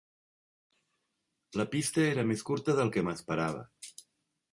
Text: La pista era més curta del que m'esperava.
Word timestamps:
La 1.61 1.65
pista 1.75 2.05
era 2.05 2.25
més 2.31 2.41
curta 2.47 2.75
del 2.79 2.89
que 2.97 3.05
m'esperava. 3.09 3.63